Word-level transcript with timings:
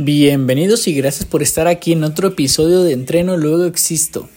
Bienvenidos 0.00 0.86
y 0.86 0.94
gracias 0.94 1.26
por 1.26 1.42
estar 1.42 1.66
aquí 1.66 1.90
en 1.90 2.04
otro 2.04 2.28
episodio 2.28 2.84
de 2.84 2.92
Entreno 2.92 3.36
Luego 3.36 3.64
Existo. 3.64 4.28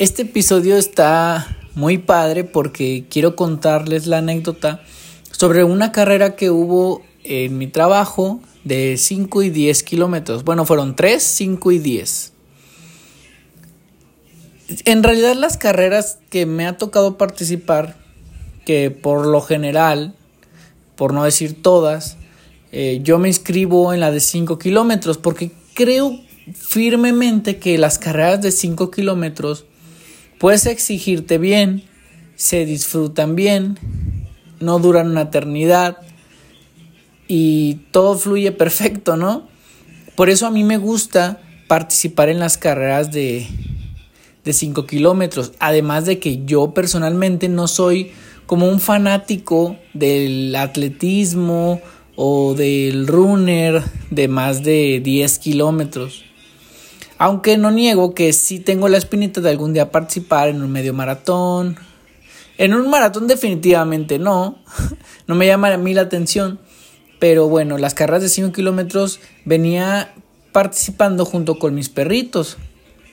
Este 0.00 0.22
episodio 0.22 0.76
está 0.78 1.56
muy 1.76 1.98
padre 1.98 2.42
porque 2.42 3.04
quiero 3.08 3.36
contarles 3.36 4.08
la 4.08 4.18
anécdota 4.18 4.82
sobre 5.30 5.62
una 5.62 5.92
carrera 5.92 6.34
que 6.34 6.50
hubo 6.50 7.02
en 7.22 7.56
mi 7.56 7.68
trabajo 7.68 8.40
de 8.64 8.96
5 8.96 9.44
y 9.44 9.50
10 9.50 9.84
kilómetros. 9.84 10.42
Bueno, 10.42 10.66
fueron 10.66 10.96
3, 10.96 11.22
5 11.22 11.70
y 11.70 11.78
10. 11.78 12.32
En 14.86 15.04
realidad 15.04 15.36
las 15.36 15.56
carreras 15.56 16.18
que 16.30 16.46
me 16.46 16.66
ha 16.66 16.76
tocado 16.78 17.16
participar, 17.16 17.96
que 18.66 18.90
por 18.90 19.24
lo 19.24 19.40
general, 19.40 20.16
por 20.96 21.14
no 21.14 21.22
decir 21.22 21.62
todas, 21.62 22.16
eh, 22.72 23.00
yo 23.02 23.18
me 23.18 23.28
inscribo 23.28 23.92
en 23.92 24.00
la 24.00 24.10
de 24.10 24.20
5 24.20 24.58
kilómetros 24.58 25.18
porque 25.18 25.52
creo 25.74 26.18
firmemente 26.54 27.58
que 27.58 27.76
las 27.76 27.98
carreras 27.98 28.40
de 28.40 28.50
5 28.50 28.90
kilómetros 28.90 29.66
puedes 30.38 30.64
exigirte 30.64 31.36
bien, 31.36 31.84
se 32.34 32.64
disfrutan 32.64 33.36
bien, 33.36 33.78
no 34.58 34.78
duran 34.78 35.10
una 35.10 35.22
eternidad 35.22 35.98
y 37.28 37.74
todo 37.90 38.16
fluye 38.16 38.52
perfecto, 38.52 39.16
¿no? 39.16 39.46
Por 40.16 40.30
eso 40.30 40.46
a 40.46 40.50
mí 40.50 40.64
me 40.64 40.78
gusta 40.78 41.42
participar 41.68 42.30
en 42.30 42.38
las 42.38 42.56
carreras 42.56 43.12
de, 43.12 43.46
de 44.44 44.52
5 44.52 44.86
kilómetros, 44.86 45.52
además 45.58 46.06
de 46.06 46.18
que 46.18 46.42
yo 46.46 46.72
personalmente 46.72 47.50
no 47.50 47.68
soy 47.68 48.12
como 48.46 48.68
un 48.68 48.80
fanático 48.80 49.76
del 49.92 50.56
atletismo 50.56 51.80
o 52.16 52.54
del 52.54 53.06
runner 53.06 53.82
de 54.10 54.28
más 54.28 54.62
de 54.62 55.00
10 55.02 55.38
kilómetros. 55.38 56.24
Aunque 57.18 57.56
no 57.56 57.70
niego 57.70 58.14
que 58.14 58.32
sí 58.32 58.58
tengo 58.58 58.88
la 58.88 58.98
espinita 58.98 59.40
de 59.40 59.50
algún 59.50 59.72
día 59.72 59.90
participar 59.90 60.48
en 60.48 60.62
un 60.62 60.72
medio 60.72 60.92
maratón. 60.92 61.76
En 62.58 62.74
un 62.74 62.90
maratón 62.90 63.26
definitivamente 63.26 64.18
no. 64.18 64.58
No 65.28 65.36
me 65.36 65.46
llama 65.46 65.72
a 65.72 65.78
mí 65.78 65.94
la 65.94 66.02
atención. 66.02 66.58
Pero 67.20 67.48
bueno, 67.48 67.78
las 67.78 67.94
carreras 67.94 68.22
de 68.22 68.28
5 68.28 68.52
kilómetros 68.52 69.20
venía 69.44 70.12
participando 70.50 71.24
junto 71.24 71.60
con 71.60 71.74
mis 71.74 71.88
perritos. 71.88 72.58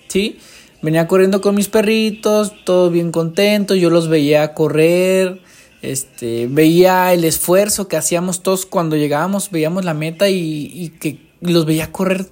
¿Sí? 0.07 0.39
Venía 0.81 1.07
corriendo 1.07 1.39
con 1.41 1.53
mis 1.55 1.67
perritos, 1.67 2.53
todos 2.65 2.91
bien 2.91 3.11
contentos. 3.11 3.77
Yo 3.77 3.91
los 3.91 4.07
veía 4.07 4.55
correr 4.55 5.41
este, 5.81 6.47
veía 6.47 7.13
el 7.13 7.23
esfuerzo 7.23 7.87
que 7.87 7.97
hacíamos 7.97 8.43
todos 8.43 8.65
cuando 8.65 8.95
llegábamos, 8.95 9.51
veíamos 9.51 9.85
la 9.85 9.93
meta 9.93 10.29
y, 10.29 10.93
que 10.99 11.29
los 11.41 11.65
veía 11.65 11.91
correr 11.91 12.27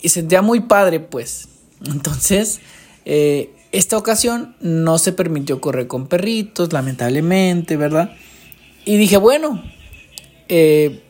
y 0.00 0.08
sentía 0.08 0.42
muy 0.42 0.60
padre, 0.60 1.00
pues. 1.00 1.48
Entonces, 1.84 2.60
eh, 3.04 3.50
esta 3.72 3.96
ocasión 3.96 4.56
no 4.60 4.98
se 4.98 5.12
permitió 5.12 5.60
correr 5.60 5.86
con 5.86 6.06
perritos, 6.06 6.72
lamentablemente, 6.72 7.76
¿verdad? 7.76 8.16
Y 8.84 8.96
dije, 8.96 9.18
bueno, 9.18 9.62
eh, 10.48 11.02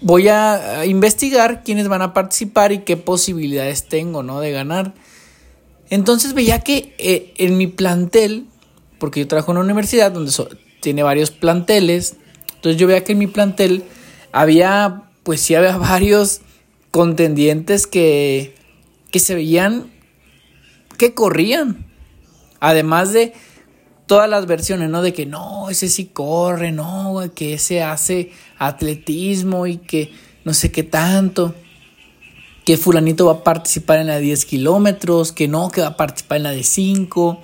voy 0.00 0.28
a 0.28 0.84
investigar 0.86 1.62
quiénes 1.62 1.88
van 1.88 2.02
a 2.02 2.14
participar 2.14 2.72
y 2.72 2.80
qué 2.80 2.96
posibilidades 2.96 3.86
tengo, 3.88 4.22
¿no? 4.22 4.40
De 4.40 4.50
ganar. 4.50 4.94
Entonces 5.90 6.34
veía 6.34 6.60
que 6.60 6.94
eh, 6.98 7.34
en 7.36 7.58
mi 7.58 7.66
plantel, 7.66 8.46
porque 8.98 9.20
yo 9.20 9.28
trabajo 9.28 9.52
en 9.52 9.58
una 9.58 9.66
universidad 9.66 10.12
donde 10.12 10.32
tiene 10.80 11.02
varios 11.02 11.30
planteles. 11.30 12.16
Entonces 12.56 12.80
yo 12.80 12.86
veía 12.86 13.04
que 13.04 13.12
en 13.12 13.18
mi 13.18 13.26
plantel 13.26 13.84
había, 14.32 15.02
pues 15.22 15.40
sí 15.40 15.54
había 15.54 15.76
varios 15.78 16.40
contendientes 16.90 17.86
que, 17.86 18.54
que 19.10 19.18
se 19.18 19.34
veían 19.34 19.90
que 21.00 21.14
corrían. 21.14 21.86
Además 22.60 23.14
de 23.14 23.32
todas 24.06 24.28
las 24.28 24.44
versiones, 24.44 24.90
¿no? 24.90 25.00
De 25.00 25.14
que 25.14 25.24
no, 25.24 25.70
ese 25.70 25.88
sí 25.88 26.10
corre, 26.12 26.72
no, 26.72 27.22
que 27.34 27.54
ese 27.54 27.82
hace 27.82 28.32
atletismo 28.58 29.66
y 29.66 29.78
que 29.78 30.12
no 30.44 30.52
sé 30.52 30.70
qué 30.70 30.82
tanto. 30.82 31.54
Que 32.66 32.76
fulanito 32.76 33.24
va 33.24 33.32
a 33.32 33.44
participar 33.44 34.00
en 34.00 34.08
la 34.08 34.16
de 34.16 34.20
10 34.20 34.44
kilómetros, 34.44 35.32
que 35.32 35.48
no, 35.48 35.70
que 35.70 35.80
va 35.80 35.86
a 35.86 35.96
participar 35.96 36.36
en 36.36 36.42
la 36.42 36.50
de 36.50 36.64
5. 36.64 37.40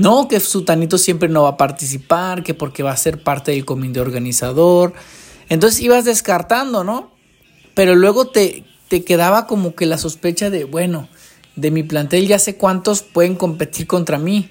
No, 0.00 0.28
que 0.28 0.40
Sutanito 0.40 0.96
siempre 0.96 1.28
no 1.28 1.42
va 1.42 1.50
a 1.50 1.56
participar, 1.58 2.42
que 2.42 2.54
porque 2.54 2.82
va 2.82 2.90
a 2.90 2.96
ser 2.96 3.22
parte 3.22 3.50
del 3.50 3.66
comité 3.66 4.00
organizador. 4.00 4.94
Entonces 5.50 5.78
ibas 5.80 6.06
descartando, 6.06 6.84
¿no? 6.84 7.10
Pero 7.74 7.94
luego 7.94 8.26
te, 8.26 8.64
te 8.88 9.04
quedaba 9.04 9.46
como 9.46 9.74
que 9.74 9.84
la 9.84 9.98
sospecha 9.98 10.48
de, 10.48 10.64
bueno, 10.64 11.08
de 11.54 11.70
mi 11.70 11.82
plantel 11.82 12.26
ya 12.26 12.38
sé 12.38 12.56
cuántos 12.56 13.02
pueden 13.02 13.34
competir 13.34 13.86
contra 13.86 14.18
mí, 14.18 14.48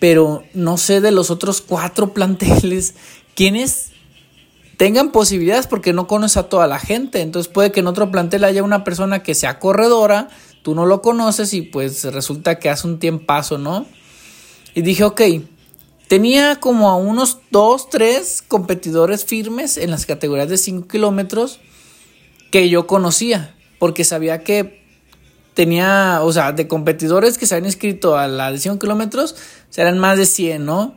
pero 0.00 0.42
no 0.52 0.76
sé 0.76 1.00
de 1.00 1.12
los 1.12 1.30
otros 1.30 1.62
cuatro 1.62 2.12
planteles 2.12 2.94
quiénes 3.34 3.92
tengan 4.76 5.12
posibilidades 5.12 5.66
porque 5.66 5.94
no 5.94 6.08
conoces 6.08 6.36
a 6.36 6.48
toda 6.50 6.66
la 6.66 6.78
gente. 6.78 7.22
Entonces 7.22 7.50
puede 7.50 7.72
que 7.72 7.80
en 7.80 7.86
otro 7.86 8.10
plantel 8.10 8.44
haya 8.44 8.62
una 8.62 8.84
persona 8.84 9.22
que 9.22 9.34
sea 9.34 9.58
corredora, 9.58 10.28
tú 10.60 10.74
no 10.74 10.84
lo 10.84 11.00
conoces 11.00 11.54
y 11.54 11.62
pues 11.62 12.04
resulta 12.04 12.58
que 12.58 12.68
hace 12.68 12.86
un 12.86 12.98
tiempazo, 12.98 13.56
¿no? 13.56 13.86
Y 14.74 14.82
dije, 14.82 15.04
ok, 15.04 15.20
tenía 16.08 16.56
como 16.56 16.90
a 16.90 16.96
unos 16.96 17.38
2, 17.50 17.90
3 17.90 18.44
competidores 18.48 19.24
firmes 19.24 19.76
en 19.76 19.90
las 19.90 20.06
categorías 20.06 20.48
de 20.48 20.58
5 20.58 20.88
kilómetros 20.88 21.60
que 22.50 22.68
yo 22.68 22.86
conocía, 22.86 23.54
porque 23.78 24.04
sabía 24.04 24.42
que 24.42 24.80
tenía, 25.54 26.20
o 26.22 26.32
sea, 26.32 26.52
de 26.52 26.68
competidores 26.68 27.38
que 27.38 27.46
se 27.46 27.54
habían 27.54 27.66
inscrito 27.66 28.16
a 28.16 28.28
la 28.28 28.50
de 28.50 28.58
5 28.58 28.78
kilómetros, 28.78 29.36
serán 29.68 29.98
más 29.98 30.18
de 30.18 30.26
100, 30.26 30.64
¿no? 30.64 30.94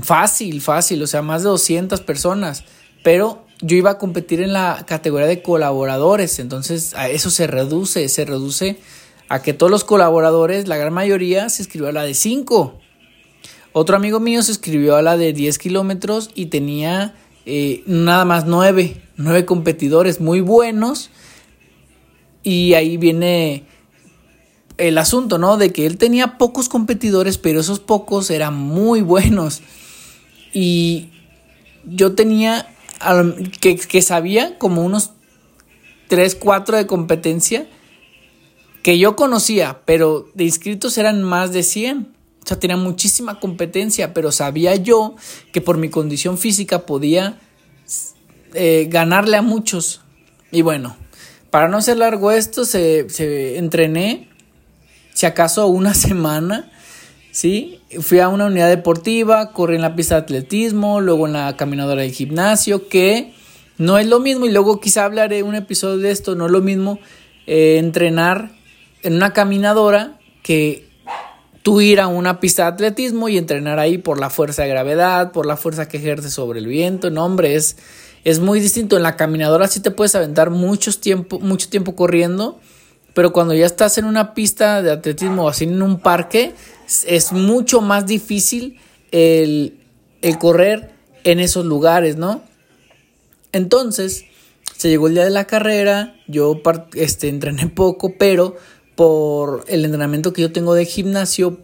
Fácil, 0.00 0.60
fácil, 0.60 1.02
o 1.02 1.06
sea, 1.06 1.22
más 1.22 1.42
de 1.42 1.48
200 1.48 2.00
personas, 2.02 2.64
pero 3.02 3.44
yo 3.60 3.76
iba 3.76 3.90
a 3.90 3.98
competir 3.98 4.40
en 4.40 4.52
la 4.52 4.84
categoría 4.86 5.26
de 5.26 5.42
colaboradores, 5.42 6.38
entonces 6.38 6.94
a 6.94 7.08
eso 7.08 7.30
se 7.30 7.46
reduce, 7.46 8.08
se 8.08 8.24
reduce 8.24 8.78
a 9.28 9.42
que 9.42 9.52
todos 9.52 9.70
los 9.70 9.84
colaboradores, 9.84 10.68
la 10.68 10.76
gran 10.76 10.92
mayoría, 10.92 11.48
se 11.48 11.62
inscribió 11.62 11.88
a 11.88 11.92
la 11.92 12.04
de 12.04 12.14
5. 12.14 12.78
Otro 13.78 13.94
amigo 13.94 14.18
mío 14.18 14.42
se 14.42 14.50
escribió 14.50 14.96
a 14.96 15.02
la 15.02 15.16
de 15.16 15.32
10 15.32 15.56
kilómetros 15.56 16.30
y 16.34 16.46
tenía 16.46 17.14
eh, 17.46 17.84
nada 17.86 18.24
más 18.24 18.44
9, 18.44 19.00
9 19.16 19.44
competidores 19.44 20.20
muy 20.20 20.40
buenos. 20.40 21.10
Y 22.42 22.74
ahí 22.74 22.96
viene 22.96 23.66
el 24.78 24.98
asunto, 24.98 25.38
¿no? 25.38 25.58
De 25.58 25.72
que 25.72 25.86
él 25.86 25.96
tenía 25.96 26.38
pocos 26.38 26.68
competidores, 26.68 27.38
pero 27.38 27.60
esos 27.60 27.78
pocos 27.78 28.32
eran 28.32 28.54
muy 28.56 29.00
buenos. 29.00 29.62
Y 30.52 31.10
yo 31.84 32.16
tenía, 32.16 32.66
que, 33.60 33.76
que 33.76 34.02
sabía 34.02 34.58
como 34.58 34.82
unos 34.82 35.12
3, 36.08 36.34
4 36.34 36.78
de 36.78 36.86
competencia 36.88 37.68
que 38.82 38.98
yo 38.98 39.14
conocía, 39.14 39.82
pero 39.84 40.28
de 40.34 40.42
inscritos 40.42 40.98
eran 40.98 41.22
más 41.22 41.52
de 41.52 41.62
100. 41.62 42.17
O 42.48 42.54
sea, 42.56 42.58
tenía 42.58 42.78
muchísima 42.78 43.40
competencia, 43.40 44.14
pero 44.14 44.32
sabía 44.32 44.74
yo 44.74 45.16
que 45.52 45.60
por 45.60 45.76
mi 45.76 45.90
condición 45.90 46.38
física 46.38 46.86
podía 46.86 47.38
eh, 48.54 48.86
ganarle 48.88 49.36
a 49.36 49.42
muchos. 49.42 50.00
Y 50.50 50.62
bueno, 50.62 50.96
para 51.50 51.68
no 51.68 51.76
hacer 51.76 51.98
largo 51.98 52.30
esto, 52.30 52.64
se, 52.64 53.58
entrené, 53.58 54.30
si 55.12 55.26
acaso 55.26 55.66
una 55.66 55.92
semana, 56.08 56.72
¿sí? 57.32 57.82
Fui 58.00 58.18
a 58.18 58.28
una 58.28 58.46
unidad 58.46 58.70
deportiva, 58.70 59.52
corrí 59.52 59.76
en 59.76 59.82
la 59.82 59.94
pista 59.94 60.14
de 60.14 60.22
atletismo, 60.22 61.02
luego 61.02 61.26
en 61.26 61.34
la 61.34 61.54
caminadora 61.54 62.00
del 62.00 62.12
gimnasio, 62.12 62.88
que 62.88 63.34
no 63.76 63.98
es 63.98 64.06
lo 64.06 64.20
mismo, 64.20 64.46
y 64.46 64.52
luego 64.52 64.80
quizá 64.80 65.04
hablaré 65.04 65.42
un 65.42 65.54
episodio 65.54 65.98
de 65.98 66.12
esto, 66.12 66.34
no 66.34 66.46
es 66.46 66.52
lo 66.52 66.62
mismo 66.62 66.98
eh, 67.46 67.76
entrenar 67.76 68.52
en 69.02 69.16
una 69.16 69.34
caminadora 69.34 70.18
que 70.42 70.87
tú 71.62 71.80
ir 71.80 72.00
a 72.00 72.06
una 72.06 72.40
pista 72.40 72.64
de 72.64 72.68
atletismo 72.68 73.28
y 73.28 73.38
entrenar 73.38 73.78
ahí 73.78 73.98
por 73.98 74.18
la 74.18 74.30
fuerza 74.30 74.62
de 74.62 74.68
gravedad, 74.68 75.32
por 75.32 75.46
la 75.46 75.56
fuerza 75.56 75.88
que 75.88 75.98
ejerce 75.98 76.30
sobre 76.30 76.60
el 76.60 76.66
viento. 76.66 77.10
No, 77.10 77.24
hombre, 77.24 77.54
es, 77.54 77.76
es 78.24 78.40
muy 78.40 78.60
distinto. 78.60 78.96
En 78.96 79.02
la 79.02 79.16
caminadora 79.16 79.68
sí 79.68 79.80
te 79.80 79.90
puedes 79.90 80.14
aventar 80.14 80.50
mucho 80.50 80.92
tiempo, 80.98 81.38
mucho 81.40 81.68
tiempo 81.68 81.94
corriendo, 81.94 82.58
pero 83.14 83.32
cuando 83.32 83.54
ya 83.54 83.66
estás 83.66 83.98
en 83.98 84.04
una 84.04 84.34
pista 84.34 84.82
de 84.82 84.92
atletismo 84.92 85.44
o 85.44 85.48
así 85.48 85.64
en 85.64 85.82
un 85.82 86.00
parque, 86.00 86.54
es 87.06 87.32
mucho 87.32 87.80
más 87.80 88.06
difícil 88.06 88.78
el, 89.10 89.78
el 90.22 90.38
correr 90.38 90.92
en 91.24 91.40
esos 91.40 91.66
lugares, 91.66 92.16
¿no? 92.16 92.42
Entonces, 93.52 94.24
se 94.76 94.88
llegó 94.88 95.08
el 95.08 95.14
día 95.14 95.24
de 95.24 95.30
la 95.30 95.46
carrera, 95.46 96.14
yo 96.28 96.60
este, 96.94 97.28
entrené 97.28 97.66
poco, 97.66 98.14
pero 98.16 98.56
por 98.98 99.64
el 99.68 99.84
entrenamiento 99.84 100.32
que 100.32 100.42
yo 100.42 100.50
tengo 100.50 100.74
de 100.74 100.84
gimnasio, 100.84 101.60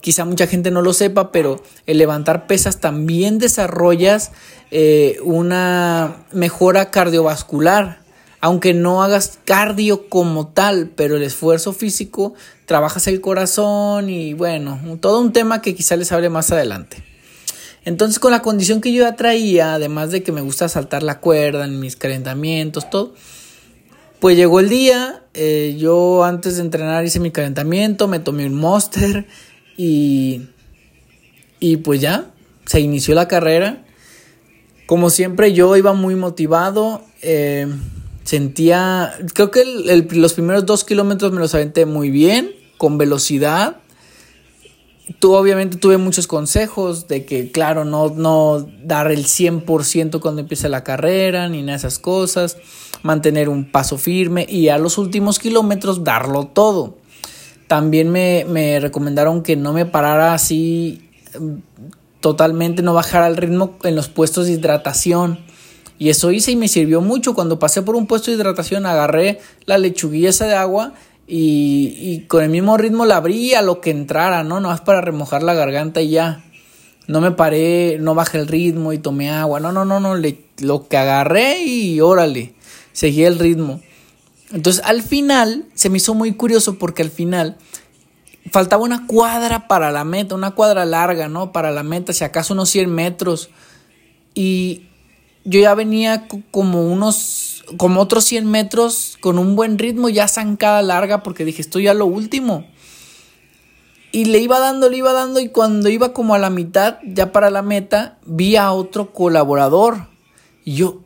quizá 0.00 0.24
mucha 0.24 0.48
gente 0.48 0.72
no 0.72 0.82
lo 0.82 0.92
sepa, 0.92 1.30
pero 1.30 1.62
el 1.86 1.98
levantar 1.98 2.48
pesas 2.48 2.80
también 2.80 3.38
desarrollas 3.38 4.32
eh, 4.72 5.18
una 5.22 6.26
mejora 6.32 6.90
cardiovascular. 6.90 8.00
aunque 8.40 8.74
no 8.74 9.04
hagas 9.04 9.38
cardio 9.44 10.08
como 10.08 10.48
tal, 10.48 10.90
pero 10.96 11.16
el 11.16 11.22
esfuerzo 11.22 11.72
físico, 11.72 12.34
trabajas 12.66 13.06
el 13.06 13.20
corazón 13.20 14.10
y 14.10 14.34
bueno, 14.34 14.80
todo 15.00 15.20
un 15.20 15.32
tema 15.32 15.62
que 15.62 15.76
quizá 15.76 15.94
les 15.94 16.10
hable 16.10 16.28
más 16.28 16.50
adelante. 16.50 17.04
Entonces 17.84 18.18
con 18.18 18.32
la 18.32 18.42
condición 18.42 18.80
que 18.80 18.92
yo 18.92 19.04
ya 19.04 19.14
traía, 19.14 19.74
además 19.74 20.10
de 20.10 20.24
que 20.24 20.32
me 20.32 20.40
gusta 20.40 20.68
saltar 20.68 21.04
la 21.04 21.20
cuerda 21.20 21.64
en 21.64 21.78
mis 21.78 21.94
calentamientos, 21.94 22.90
todo, 22.90 23.14
pues 24.20 24.36
llegó 24.36 24.60
el 24.60 24.68
día, 24.68 25.22
eh, 25.34 25.76
yo 25.78 26.24
antes 26.24 26.56
de 26.56 26.62
entrenar 26.62 27.04
hice 27.04 27.20
mi 27.20 27.30
calentamiento, 27.30 28.08
me 28.08 28.18
tomé 28.18 28.46
un 28.46 28.54
monster 28.54 29.26
y, 29.76 30.42
y 31.60 31.76
pues 31.78 32.00
ya, 32.00 32.30
se 32.66 32.80
inició 32.80 33.14
la 33.14 33.28
carrera. 33.28 33.84
Como 34.86 35.10
siempre 35.10 35.52
yo 35.52 35.76
iba 35.76 35.92
muy 35.92 36.16
motivado, 36.16 37.02
eh, 37.22 37.66
sentía, 38.24 39.12
creo 39.34 39.50
que 39.50 39.64
los 40.10 40.32
primeros 40.32 40.66
dos 40.66 40.84
kilómetros 40.84 41.32
me 41.32 41.40
los 41.40 41.54
aventé 41.54 41.86
muy 41.86 42.10
bien, 42.10 42.50
con 42.76 42.98
velocidad. 42.98 43.76
Tú 45.18 45.34
obviamente 45.34 45.78
tuve 45.78 45.96
muchos 45.96 46.26
consejos 46.26 47.08
de 47.08 47.24
que, 47.24 47.50
claro, 47.50 47.84
no, 47.84 48.10
no 48.10 48.68
dar 48.82 49.10
el 49.10 49.24
100% 49.24 50.20
cuando 50.20 50.42
empieza 50.42 50.68
la 50.68 50.84
carrera, 50.84 51.48
ni 51.48 51.62
nada 51.62 51.72
de 51.72 51.78
esas 51.78 51.98
cosas 51.98 52.58
mantener 53.02 53.48
un 53.48 53.70
paso 53.70 53.98
firme 53.98 54.46
y 54.48 54.68
a 54.68 54.78
los 54.78 54.98
últimos 54.98 55.38
kilómetros 55.38 56.04
darlo 56.04 56.46
todo. 56.46 56.96
También 57.66 58.10
me, 58.10 58.80
recomendaron 58.80 59.42
que 59.42 59.56
no 59.56 59.72
me 59.72 59.84
parara 59.84 60.32
así 60.32 61.02
mm, 61.38 61.54
totalmente, 62.20 62.82
no 62.82 62.94
bajara 62.94 63.26
el 63.26 63.36
ritmo 63.36 63.76
en 63.84 63.94
los 63.94 64.08
puestos 64.08 64.46
de 64.46 64.52
hidratación. 64.52 65.40
Y 65.98 66.10
eso 66.10 66.30
hice 66.30 66.52
y 66.52 66.56
me 66.56 66.68
sirvió 66.68 67.00
mucho. 67.00 67.34
Cuando 67.34 67.58
pasé 67.58 67.82
por 67.82 67.96
un 67.96 68.06
puesto 68.06 68.30
de 68.30 68.36
hidratación 68.36 68.86
agarré 68.86 69.40
la 69.66 69.78
lechuguilla 69.78 70.30
de 70.30 70.54
agua 70.54 70.94
y, 71.28 71.94
y, 72.00 72.26
con 72.26 72.42
el 72.42 72.48
mismo 72.48 72.78
ritmo 72.78 73.04
la 73.04 73.16
abrí 73.16 73.52
a 73.52 73.60
lo 73.60 73.80
que 73.82 73.90
entrara, 73.90 74.44
¿no? 74.44 74.60
No 74.60 74.72
es 74.72 74.80
para 74.80 75.02
remojar 75.02 75.42
la 75.42 75.52
garganta 75.52 76.00
y 76.00 76.10
ya. 76.10 76.42
No 77.06 77.20
me 77.20 77.30
paré, 77.32 77.98
no 78.00 78.14
bajé 78.14 78.38
el 78.38 78.48
ritmo 78.48 78.92
y 78.92 78.98
tomé 78.98 79.30
agua. 79.30 79.60
No, 79.60 79.70
no, 79.70 79.84
no, 79.84 80.00
no. 80.00 80.14
Lo 80.60 80.88
que 80.88 80.96
agarré 80.96 81.62
y 81.62 82.00
órale 82.00 82.54
seguía 82.92 83.28
el 83.28 83.38
ritmo. 83.38 83.80
Entonces 84.52 84.82
al 84.84 85.02
final 85.02 85.66
se 85.74 85.90
me 85.90 85.98
hizo 85.98 86.14
muy 86.14 86.32
curioso 86.32 86.78
porque 86.78 87.02
al 87.02 87.10
final 87.10 87.56
faltaba 88.50 88.82
una 88.82 89.06
cuadra 89.06 89.68
para 89.68 89.92
la 89.92 90.04
meta, 90.04 90.34
una 90.34 90.52
cuadra 90.52 90.84
larga, 90.84 91.28
¿no? 91.28 91.52
Para 91.52 91.70
la 91.70 91.82
meta, 91.82 92.12
si 92.12 92.24
acaso 92.24 92.54
unos 92.54 92.70
100 92.70 92.92
metros. 92.92 93.50
Y 94.34 94.87
yo 95.48 95.60
ya 95.60 95.74
venía 95.74 96.28
como 96.50 96.86
unos, 96.86 97.64
como 97.78 98.00
otros 98.02 98.26
100 98.26 98.46
metros 98.50 99.16
con 99.20 99.38
un 99.38 99.56
buen 99.56 99.78
ritmo, 99.78 100.10
ya 100.10 100.28
zancada 100.28 100.82
larga 100.82 101.22
porque 101.22 101.46
dije, 101.46 101.62
estoy 101.62 101.88
a 101.88 101.94
lo 101.94 102.04
último. 102.04 102.66
Y 104.12 104.26
le 104.26 104.40
iba 104.40 104.60
dando, 104.60 104.90
le 104.90 104.98
iba 104.98 105.14
dando 105.14 105.40
y 105.40 105.48
cuando 105.48 105.88
iba 105.88 106.12
como 106.12 106.34
a 106.34 106.38
la 106.38 106.50
mitad, 106.50 106.98
ya 107.02 107.32
para 107.32 107.50
la 107.50 107.62
meta, 107.62 108.18
vi 108.26 108.56
a 108.56 108.72
otro 108.72 109.12
colaborador. 109.12 110.08
Y 110.64 110.74
yo, 110.74 111.00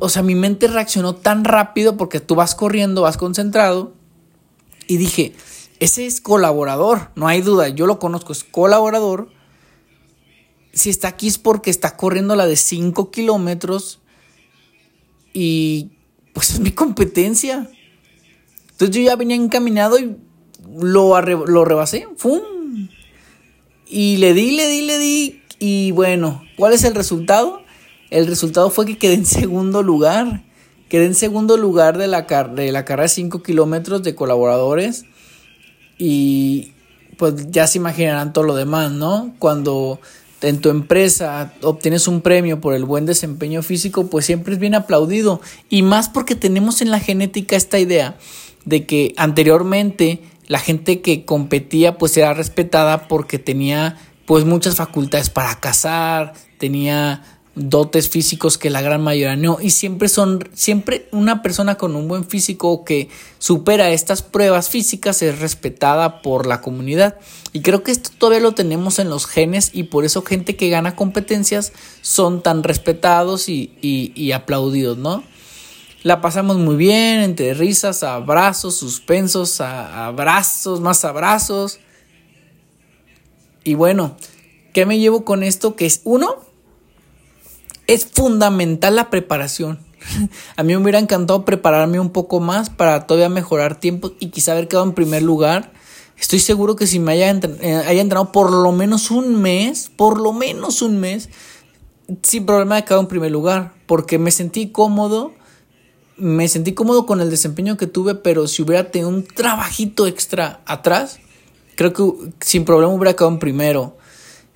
o 0.00 0.08
sea, 0.08 0.22
mi 0.22 0.36
mente 0.36 0.68
reaccionó 0.68 1.16
tan 1.16 1.44
rápido 1.44 1.96
porque 1.96 2.20
tú 2.20 2.36
vas 2.36 2.54
corriendo, 2.54 3.02
vas 3.02 3.16
concentrado. 3.16 3.92
Y 4.86 4.98
dije, 4.98 5.34
ese 5.80 6.06
es 6.06 6.20
colaborador, 6.20 7.10
no 7.16 7.26
hay 7.26 7.40
duda, 7.40 7.68
yo 7.68 7.86
lo 7.86 7.98
conozco, 7.98 8.32
es 8.32 8.44
colaborador. 8.44 9.28
Si 10.74 10.90
está 10.90 11.08
aquí 11.08 11.28
es 11.28 11.38
porque 11.38 11.70
está 11.70 11.96
corriendo 11.96 12.36
la 12.36 12.46
de 12.46 12.56
5 12.56 13.10
kilómetros 13.10 14.00
y 15.32 15.92
pues 16.32 16.50
es 16.50 16.60
mi 16.60 16.72
competencia. 16.72 17.70
Entonces 18.72 18.96
yo 18.96 19.02
ya 19.02 19.16
venía 19.16 19.36
encaminado 19.36 19.98
y 19.98 20.16
lo, 20.76 21.20
lo 21.20 21.64
rebasé, 21.64 22.06
¡fum! 22.16 22.88
Y 23.86 24.16
le 24.16 24.34
di, 24.34 24.52
le 24.52 24.66
di, 24.66 24.82
le 24.82 24.98
di. 24.98 25.42
Y 25.58 25.92
bueno, 25.92 26.42
¿cuál 26.56 26.72
es 26.72 26.84
el 26.84 26.94
resultado? 26.94 27.62
El 28.10 28.26
resultado 28.26 28.70
fue 28.70 28.86
que 28.86 28.98
quedé 28.98 29.14
en 29.14 29.26
segundo 29.26 29.82
lugar. 29.82 30.44
Quedé 30.88 31.06
en 31.06 31.14
segundo 31.14 31.56
lugar 31.56 31.98
de 31.98 32.06
la, 32.06 32.22
de 32.22 32.72
la 32.72 32.84
carrera 32.84 33.04
de 33.04 33.08
5 33.08 33.42
kilómetros 33.42 34.02
de 34.02 34.14
colaboradores. 34.14 35.04
Y 35.98 36.72
pues 37.16 37.50
ya 37.50 37.66
se 37.66 37.78
imaginarán 37.78 38.32
todo 38.32 38.44
lo 38.44 38.54
demás, 38.56 38.92
¿no? 38.92 39.34
Cuando 39.38 40.00
en 40.44 40.60
tu 40.60 40.68
empresa 40.70 41.54
obtienes 41.62 42.06
un 42.06 42.20
premio 42.20 42.60
por 42.60 42.74
el 42.74 42.84
buen 42.84 43.06
desempeño 43.06 43.62
físico, 43.62 44.08
pues 44.08 44.26
siempre 44.26 44.54
es 44.54 44.60
bien 44.60 44.74
aplaudido. 44.74 45.40
Y 45.68 45.82
más 45.82 46.08
porque 46.08 46.34
tenemos 46.34 46.82
en 46.82 46.90
la 46.90 47.00
genética 47.00 47.56
esta 47.56 47.78
idea 47.78 48.16
de 48.64 48.86
que 48.86 49.14
anteriormente 49.16 50.20
la 50.46 50.58
gente 50.58 51.00
que 51.00 51.24
competía 51.24 51.98
pues 51.98 52.16
era 52.16 52.34
respetada 52.34 53.08
porque 53.08 53.38
tenía 53.38 53.96
pues 54.26 54.44
muchas 54.44 54.76
facultades 54.76 55.30
para 55.30 55.60
cazar, 55.60 56.34
tenía 56.58 57.22
dotes 57.56 58.08
físicos 58.08 58.58
que 58.58 58.70
la 58.70 58.82
gran 58.82 59.02
mayoría 59.02 59.36
no. 59.36 59.58
Y 59.60 59.70
siempre 59.70 60.08
son 60.08 60.48
siempre 60.54 61.08
una 61.12 61.42
persona 61.42 61.76
con 61.76 61.96
un 61.96 62.08
buen 62.08 62.24
físico 62.24 62.84
que 62.84 63.08
supera 63.38 63.90
estas 63.90 64.22
pruebas 64.22 64.68
físicas 64.68 65.22
es 65.22 65.38
respetada 65.38 66.22
por 66.22 66.46
la 66.46 66.60
comunidad. 66.60 67.16
Y 67.52 67.60
creo 67.60 67.82
que 67.82 67.92
esto 67.92 68.10
todavía 68.18 68.40
lo 68.40 68.52
tenemos 68.52 68.98
en 68.98 69.10
los 69.10 69.26
genes 69.26 69.70
y 69.72 69.84
por 69.84 70.04
eso 70.04 70.22
gente 70.22 70.56
que 70.56 70.70
gana 70.70 70.96
competencias 70.96 71.72
son 72.02 72.42
tan 72.42 72.62
respetados 72.62 73.48
y, 73.48 73.72
y 73.80 74.32
aplaudidos 74.32 74.98
no 74.98 75.22
la 76.04 76.20
pasamos 76.20 76.58
muy 76.58 76.76
bien 76.76 77.20
entre 77.20 77.54
risas 77.54 78.02
abrazos 78.02 78.76
suspensos 78.76 79.60
abrazos 79.62 80.80
más 80.80 81.04
abrazos. 81.04 81.80
Y 83.64 83.74
bueno 83.74 84.16
¿qué 84.74 84.84
me 84.84 84.98
llevo 84.98 85.24
con 85.24 85.42
esto? 85.42 85.76
que 85.76 85.86
es 85.86 86.02
uno 86.04 86.43
es 87.86 88.06
fundamental 88.06 88.96
la 88.96 89.10
preparación. 89.10 89.78
A 90.56 90.62
mí 90.62 90.74
me 90.74 90.82
hubiera 90.82 90.98
encantado 90.98 91.44
prepararme 91.44 92.00
un 92.00 92.10
poco 92.10 92.40
más 92.40 92.70
para 92.70 93.06
todavía 93.06 93.28
mejorar 93.28 93.78
tiempo 93.78 94.12
y 94.20 94.28
quizá 94.28 94.52
haber 94.52 94.68
quedado 94.68 94.86
en 94.86 94.92
primer 94.92 95.22
lugar. 95.22 95.72
Estoy 96.18 96.38
seguro 96.38 96.76
que 96.76 96.86
si 96.86 97.00
me 97.00 97.12
haya, 97.12 97.30
eh, 97.30 97.74
haya 97.86 98.00
entrenado 98.00 98.32
por 98.32 98.52
lo 98.52 98.72
menos 98.72 99.10
un 99.10 99.40
mes, 99.40 99.90
por 99.94 100.20
lo 100.20 100.32
menos 100.32 100.80
un 100.80 100.98
mes, 100.98 101.28
sin 102.22 102.46
problema 102.46 102.76
de 102.76 102.84
quedado 102.84 103.00
en 103.00 103.08
primer 103.08 103.32
lugar, 103.32 103.72
porque 103.86 104.18
me 104.18 104.30
sentí 104.30 104.70
cómodo, 104.70 105.32
me 106.16 106.46
sentí 106.48 106.72
cómodo 106.72 107.06
con 107.06 107.20
el 107.20 107.30
desempeño 107.30 107.76
que 107.76 107.86
tuve, 107.86 108.14
pero 108.14 108.46
si 108.46 108.62
hubiera 108.62 108.90
tenido 108.90 109.08
un 109.08 109.24
trabajito 109.24 110.06
extra 110.06 110.60
atrás, 110.66 111.18
creo 111.74 111.92
que 111.92 112.04
sin 112.40 112.64
problema 112.64 112.92
hubiera 112.92 113.14
quedado 113.14 113.32
en 113.32 113.38
primero. 113.38 113.96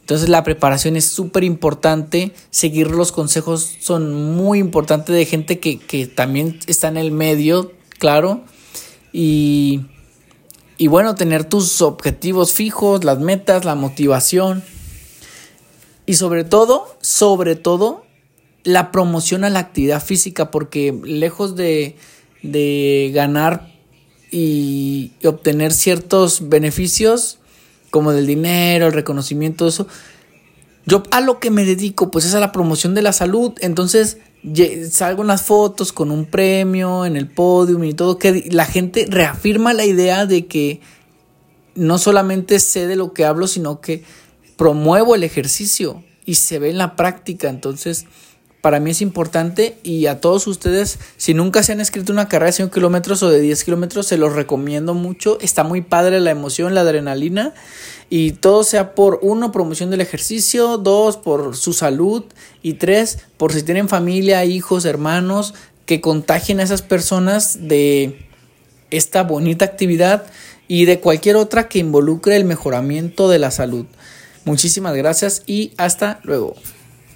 Entonces 0.08 0.30
la 0.30 0.42
preparación 0.42 0.96
es 0.96 1.04
súper 1.04 1.44
importante, 1.44 2.32
seguir 2.48 2.90
los 2.90 3.12
consejos 3.12 3.76
son 3.78 4.32
muy 4.34 4.58
importantes 4.58 5.14
de 5.14 5.26
gente 5.26 5.58
que, 5.58 6.06
también 6.06 6.58
está 6.66 6.88
en 6.88 6.96
el 6.96 7.12
medio, 7.12 7.72
claro, 7.98 8.42
y, 9.12 9.82
y 10.78 10.86
bueno, 10.86 11.14
tener 11.14 11.44
tus 11.44 11.82
objetivos 11.82 12.54
fijos, 12.54 13.04
las 13.04 13.18
metas, 13.18 13.66
la 13.66 13.74
motivación. 13.74 14.64
Y 16.06 16.14
sobre 16.14 16.44
todo, 16.44 16.96
sobre 17.02 17.54
todo, 17.54 18.02
la 18.64 18.90
promoción 18.90 19.44
a 19.44 19.50
la 19.50 19.58
actividad 19.58 20.02
física, 20.02 20.50
porque 20.50 20.98
lejos 21.04 21.54
de, 21.54 21.96
de 22.42 23.10
ganar 23.12 23.74
y 24.30 25.12
obtener 25.22 25.74
ciertos 25.74 26.48
beneficios, 26.48 27.40
como 27.90 28.12
del 28.12 28.26
dinero, 28.26 28.86
el 28.86 28.92
reconocimiento, 28.92 29.66
eso. 29.66 29.86
Yo 30.86 31.02
a 31.10 31.20
lo 31.20 31.38
que 31.38 31.50
me 31.50 31.64
dedico, 31.64 32.10
pues 32.10 32.24
es 32.24 32.34
a 32.34 32.40
la 32.40 32.52
promoción 32.52 32.94
de 32.94 33.02
la 33.02 33.12
salud. 33.12 33.52
Entonces 33.60 34.18
salgo 34.90 35.22
en 35.22 35.28
las 35.28 35.42
fotos 35.42 35.92
con 35.92 36.10
un 36.10 36.24
premio 36.24 37.04
en 37.04 37.16
el 37.16 37.28
podium 37.28 37.84
y 37.84 37.94
todo, 37.94 38.18
que 38.18 38.48
la 38.50 38.64
gente 38.64 39.06
reafirma 39.08 39.74
la 39.74 39.84
idea 39.84 40.26
de 40.26 40.46
que 40.46 40.80
no 41.74 41.98
solamente 41.98 42.58
sé 42.60 42.86
de 42.86 42.96
lo 42.96 43.12
que 43.12 43.24
hablo, 43.24 43.46
sino 43.46 43.80
que 43.80 44.04
promuevo 44.56 45.14
el 45.14 45.24
ejercicio 45.24 46.02
y 46.24 46.36
se 46.36 46.58
ve 46.58 46.70
en 46.70 46.78
la 46.78 46.96
práctica. 46.96 47.48
Entonces, 47.48 48.06
para 48.60 48.80
mí 48.80 48.90
es 48.90 49.02
importante 49.02 49.78
y 49.84 50.06
a 50.06 50.20
todos 50.20 50.46
ustedes, 50.46 50.98
si 51.16 51.32
nunca 51.32 51.62
se 51.62 51.72
han 51.72 51.80
escrito 51.80 52.12
una 52.12 52.28
carrera 52.28 52.46
de 52.46 52.52
5 52.52 52.70
kilómetros 52.70 53.22
o 53.22 53.30
de 53.30 53.40
10 53.40 53.64
kilómetros, 53.64 54.06
se 54.06 54.18
los 54.18 54.34
recomiendo 54.34 54.94
mucho. 54.94 55.38
Está 55.40 55.62
muy 55.62 55.80
padre 55.80 56.20
la 56.20 56.30
emoción, 56.30 56.74
la 56.74 56.80
adrenalina 56.80 57.54
y 58.10 58.32
todo 58.32 58.64
sea 58.64 58.94
por 58.94 59.20
uno, 59.22 59.52
promoción 59.52 59.90
del 59.90 60.00
ejercicio, 60.00 60.78
dos, 60.78 61.16
por 61.16 61.56
su 61.56 61.72
salud 61.72 62.24
y 62.62 62.74
tres, 62.74 63.20
por 63.36 63.52
si 63.52 63.62
tienen 63.62 63.88
familia, 63.88 64.44
hijos, 64.44 64.84
hermanos, 64.84 65.54
que 65.86 66.00
contagien 66.00 66.58
a 66.58 66.64
esas 66.64 66.82
personas 66.82 67.68
de 67.68 68.26
esta 68.90 69.22
bonita 69.22 69.64
actividad 69.64 70.26
y 70.66 70.84
de 70.84 71.00
cualquier 71.00 71.36
otra 71.36 71.68
que 71.68 71.78
involucre 71.78 72.36
el 72.36 72.44
mejoramiento 72.44 73.28
de 73.28 73.38
la 73.38 73.50
salud. 73.50 73.86
Muchísimas 74.44 74.94
gracias 74.96 75.42
y 75.46 75.72
hasta 75.76 76.20
luego. 76.24 76.56